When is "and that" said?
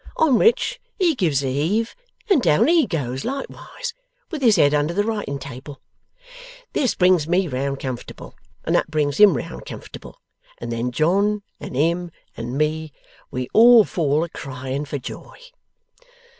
8.63-8.89